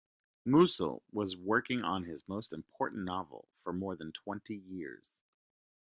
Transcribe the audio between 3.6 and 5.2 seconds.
for more than twenty years.